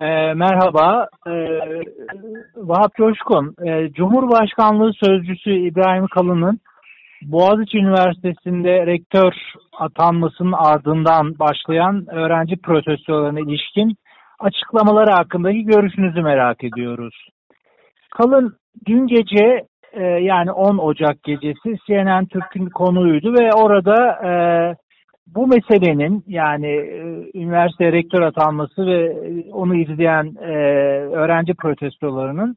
[0.00, 1.32] E, merhaba, e,
[2.56, 3.54] Vahap Coşkun.
[3.66, 6.60] E, Cumhurbaşkanlığı Sözcüsü İbrahim Kalın'ın
[7.22, 9.32] Boğaziçi Üniversitesi'nde rektör
[9.78, 13.94] atanmasının ardından başlayan öğrenci protestolarına ilişkin
[14.38, 17.28] açıklamaları hakkındaki görüşünüzü merak ediyoruz.
[18.10, 18.56] Kalın
[18.86, 23.96] dün gece e, yani 10 Ocak gecesi CNN Türk'ün konuydu ve orada
[24.28, 24.30] e,
[25.34, 29.16] bu meselenin yani e, üniversite rektör atanması ve
[29.52, 30.52] onu izleyen e,
[31.10, 32.56] öğrenci protestolarının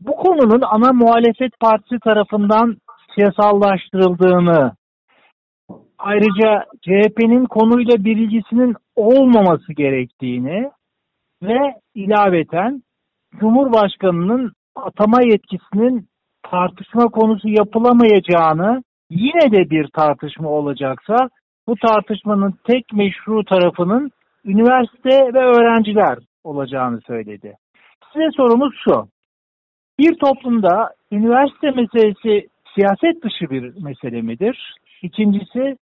[0.00, 2.76] bu konunun ana muhalefet partisi tarafından
[3.14, 4.72] siyasallaştırıldığını
[5.98, 10.70] ayrıca CHP'nin konuyla bilgisinin olmaması gerektiğini
[11.42, 11.58] ve
[11.94, 12.82] ilaveten
[13.40, 16.08] Cumhurbaşkanı'nın atama yetkisinin
[16.50, 21.16] tartışma konusu yapılamayacağını yine de bir tartışma olacaksa
[21.66, 24.10] bu tartışmanın tek meşru tarafının
[24.44, 27.54] üniversite ve öğrenciler olacağını söyledi.
[28.12, 29.08] Size sorumuz şu.
[29.98, 34.74] Bir toplumda üniversite meselesi siyaset dışı bir mesele midir?
[35.02, 35.76] İkincisi,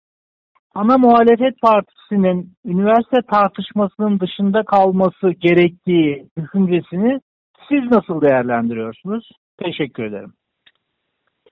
[0.75, 7.19] ana muhalefet partisinin üniversite tartışmasının dışında kalması gerektiği düşüncesini
[7.69, 9.29] siz nasıl değerlendiriyorsunuz?
[9.57, 10.33] Teşekkür ederim.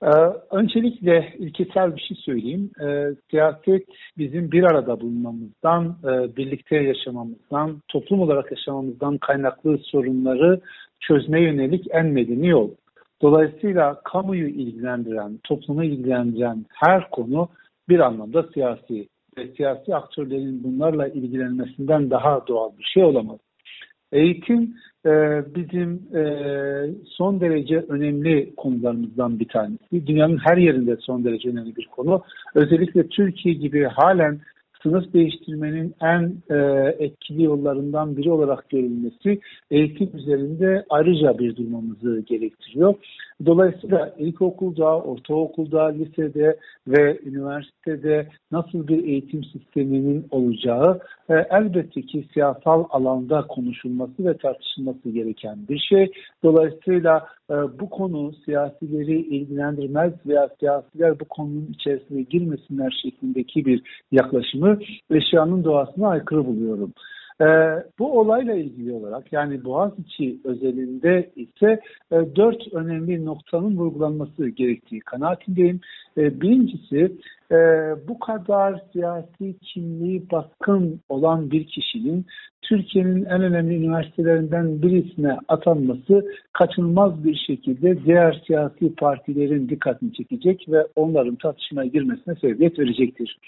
[0.03, 0.07] Ee,
[0.51, 2.71] öncelikle ilkesel bir şey söyleyeyim.
[2.81, 3.83] Ee, siyaset
[4.17, 10.61] bizim bir arada bulunmamızdan, e, birlikte yaşamamızdan, toplum olarak yaşamamızdan kaynaklı sorunları
[10.99, 12.69] çözmeye yönelik en medeni yol.
[13.21, 17.49] Dolayısıyla kamuyu ilgilendiren, toplumu ilgilendiren her konu
[17.89, 19.07] bir anlamda siyasi
[19.37, 23.39] ve siyasi aktörlerin bunlarla ilgilenmesinden daha doğal bir şey olamaz.
[24.11, 24.75] Eğitim
[25.55, 26.23] bizim e,
[27.05, 30.07] son derece önemli konularımızdan bir tanesi.
[30.07, 32.21] Dünyanın her yerinde son derece önemli bir konu.
[32.55, 34.39] Özellikle Türkiye gibi halen
[34.83, 36.55] sınıf değiştirmenin en e,
[36.99, 39.39] etkili yollarından biri olarak görülmesi
[39.71, 42.95] eğitim üzerinde ayrıca bir durmamızı gerektiriyor.
[43.45, 46.57] Dolayısıyla ilkokulda, ortaokulda, lisede
[46.87, 55.09] ve üniversitede nasıl bir eğitim sisteminin olacağı e, elbette ki siyasal alanda konuşulması ve tartışılması
[55.09, 56.11] gereken bir şey.
[56.43, 63.81] Dolayısıyla e, bu konu siyasileri ilgilendirmez veya siyasiler bu konunun içerisine girmesinler şeklindeki bir
[64.11, 64.79] yaklaşımı
[65.11, 66.93] eşyanın doğasına aykırı buluyorum.
[67.41, 67.45] E,
[67.99, 71.81] bu olayla ilgili olarak yani Boğaziçi özelinde ise
[72.11, 75.79] e, dört önemli noktanın vurgulanması gerektiği kanaatindeyim.
[76.17, 77.17] E, birincisi
[77.51, 77.55] e,
[78.07, 82.25] bu kadar siyasi kimliği baskın olan bir kişinin
[82.69, 90.87] Türkiye'nin en önemli üniversitelerinden birisine atanması kaçınılmaz bir şekilde diğer siyasi partilerin dikkatini çekecek ve
[90.95, 93.39] onların tartışmaya girmesine sebebiyet verecektir.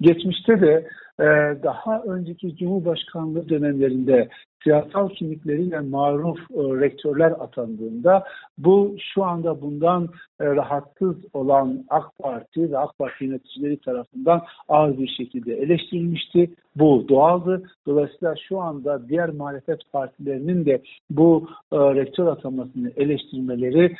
[0.00, 0.88] Geçmişte de
[1.20, 1.24] e,
[1.62, 4.28] daha önceki Cumhurbaşkanlığı dönemlerinde
[4.66, 8.24] siyasal kimlikleriyle maruf e, rektörler atandığında
[8.58, 10.08] bu şu anda bundan
[10.40, 16.50] e, rahatsız olan AK Parti ve AK Parti yöneticileri tarafından ağır bir şekilde eleştirilmişti.
[16.76, 17.62] Bu doğaldı.
[17.86, 23.96] Dolayısıyla şu anda diğer muhalefet partilerinin de bu e, rektör atamasını eleştirmeleri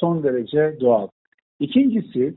[0.00, 1.08] son derece doğal.
[1.60, 2.34] İkincisi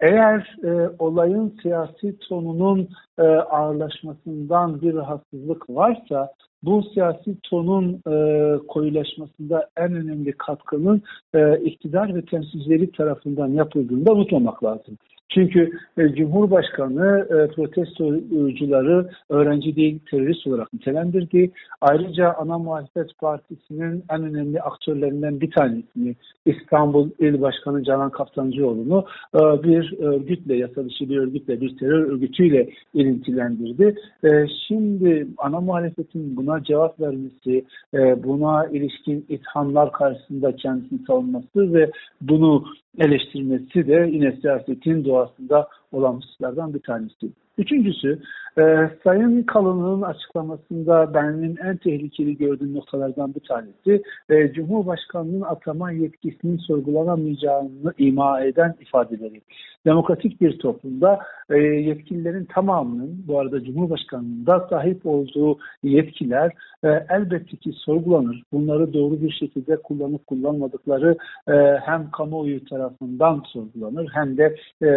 [0.00, 6.32] eğer e, olayın siyasi tonunun e, ağırlaşmasından bir rahatsızlık varsa
[6.66, 11.02] bu siyasi tonun e, koyulaşmasında en önemli katkının
[11.34, 14.98] e, iktidar ve temsilcileri tarafından yapıldığında unutmamak lazım.
[15.28, 21.50] Çünkü e, Cumhurbaşkanı e, protestocuları öğrenci değil terörist olarak nitelendirdi.
[21.80, 26.14] Ayrıca ana muhalefet partisinin en önemli aktörlerinden bir tanesini
[26.46, 29.04] İstanbul İl Başkanı Canan Kaftancıoğlu'nu
[29.34, 33.94] e, bir örgütle, yasa dışı bir örgütle, bir terör örgütüyle ilintilendirdi.
[34.24, 37.64] E, şimdi ana muhalefetin buna cevap vermesi,
[37.94, 42.64] e, buna ilişkin ithamlar karşısında kendisini savunması ve bunu
[42.98, 47.30] eleştirmesi de yine siyasetin doğasında olan hususlardan bir tanesi.
[47.58, 48.18] Üçüncüsü,
[48.58, 56.56] e, Sayın Kalın'ın açıklamasında benim en tehlikeli gördüğüm noktalardan bir tanesi, e, Cumhurbaşkanı'nın atama yetkisinin
[56.56, 59.40] sorgulanamayacağını ima eden ifadeleri.
[59.86, 61.18] Demokratik bir toplumda
[61.50, 66.52] e, yetkililerin tamamının, bu arada Cumhurbaşkanı'nın da sahip olduğu yetkiler
[66.84, 68.42] e, elbette ki sorgulanır.
[68.52, 71.16] Bunları doğru bir şekilde kullanıp kullanmadıkları
[71.48, 71.52] e,
[71.82, 74.88] hem kamuoyu tarafından sorgulanır hem de e,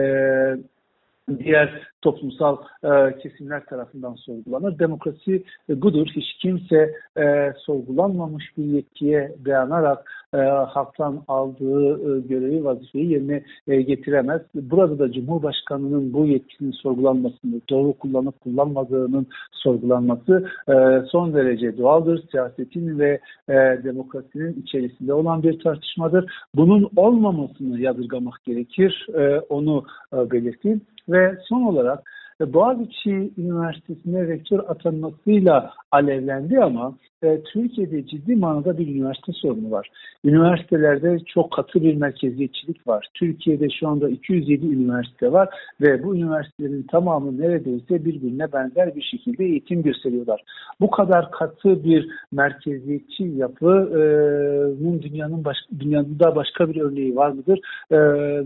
[1.39, 4.79] diğer toplumsal e, kesimler tarafından sorgulanır.
[4.79, 6.07] Demokrasi e, budur.
[6.15, 13.81] Hiç kimse e, sorgulanmamış bir yetkiye dayanarak e, halktan aldığı e, görevi, vazifeyi yerine e,
[13.81, 14.41] getiremez.
[14.55, 20.73] Burada da Cumhurbaşkanı'nın bu yetkinin sorgulanmasını, doğru kullanıp kullanmadığının sorgulanması e,
[21.11, 22.23] son derece doğaldır.
[22.31, 23.19] Siyasetin ve
[23.49, 23.53] e,
[23.83, 26.31] demokrasinin içerisinde olan bir tartışmadır.
[26.55, 29.07] Bunun olmamasını yadırgamak gerekir.
[29.15, 30.81] E, onu e, belirteyim.
[31.09, 36.93] Ve son olarak Boğaziçi Üniversitesi'ne rektör atanmasıyla alevlendi ama
[37.23, 39.89] e, Türkiye'de ciddi manada bir üniversite sorunu var.
[40.25, 43.07] Üniversitelerde çok katı bir merkeziyetçilik var.
[43.13, 45.49] Türkiye'de şu anda 207 üniversite var
[45.81, 50.43] ve bu üniversitelerin tamamı neredeyse birbirine benzer bir şekilde eğitim gösteriyorlar.
[50.79, 57.59] Bu kadar katı bir merkeziyetçi yapının dünyanın baş, dünyada başka bir örneği var mıdır?
[57.91, 57.97] E,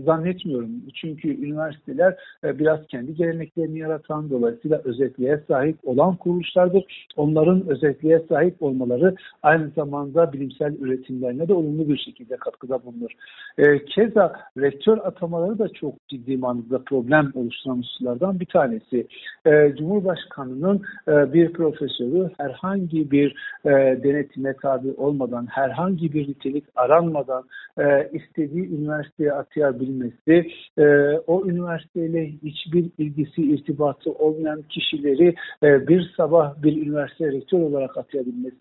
[0.04, 0.70] zannetmiyorum.
[0.94, 7.06] Çünkü üniversiteler e, biraz kendi geleneklerini yaratan, dolayısıyla özelliğe sahip olan kuruluşlardır.
[7.16, 13.10] Onların özelliğe sahip olmaları aynı zamanda bilimsel üretimlerine de olumlu bir şekilde katkıda bulunur.
[13.58, 19.06] E, keza rektör atamaları da çok ciddi manada problem oluşturan hususlardan bir tanesi.
[19.46, 23.70] E, Cumhurbaşkanı'nın e, bir profesörü herhangi bir e,
[24.04, 27.44] denetime tabi olmadan, herhangi bir nitelik aranmadan
[27.78, 30.84] e, istediği üniversiteye atayabilmesi, e,
[31.26, 38.51] o üniversiteyle hiçbir ilgisi, irtibatı olmayan kişileri e, bir sabah bir üniversite rektör olarak atayabilmesi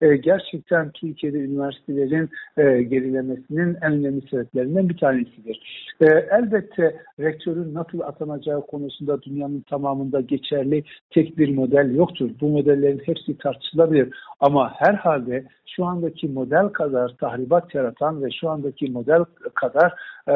[0.00, 5.60] e, gerçekten Türkiye'de üniversitelerin e, gerilemesinin en önemli sebeplerinden bir tanesidir.
[6.00, 12.30] E, elbette rektörün nasıl atanacağı konusunda dünyanın tamamında geçerli tek bir model yoktur.
[12.40, 14.08] Bu modellerin hepsi tartışılabilir
[14.40, 19.24] ama herhalde şu andaki model kadar tahribat yaratan ve şu andaki model
[19.54, 19.92] kadar
[20.28, 20.34] e,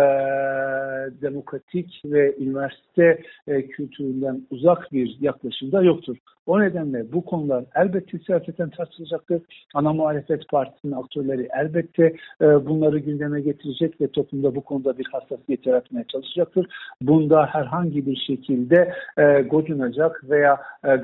[1.22, 6.16] demokratik ve üniversite e, kültüründen uzak bir yaklaşımda yoktur.
[6.46, 9.42] O nedenle bu konular elbette siyaseten tartışılacaktır.
[9.74, 15.66] Ana muhalefet partisinin aktörleri elbette e, bunları gündeme getirecek ve toplumda bu konuda bir hassasiyet
[15.66, 16.66] yaratmaya çalışacaktır.
[17.02, 20.96] Bunda herhangi bir şekilde e, gocunacak veya e,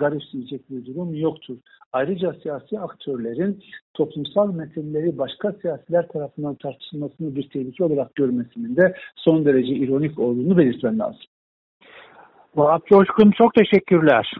[0.70, 1.56] bir durum yoktur.
[1.92, 3.62] Ayrıca siyasi aktörlerin
[3.94, 10.58] toplumsal meseleleri başka siyasiler tarafından tartışılmasını bir tehlike olarak görmesinin de son derece ironik olduğunu
[10.58, 11.20] belirtmem lazım.
[12.56, 14.32] Vahap Coşkun çok teşekkürler.